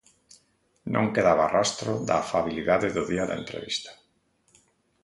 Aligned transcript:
Non 0.93 1.05
quedaba 1.15 1.45
rastro 1.57 1.91
da 2.07 2.15
afabilidade 2.23 2.87
do 2.97 3.03
día 3.11 3.25
da 3.29 3.39
entrevista. 3.41 3.91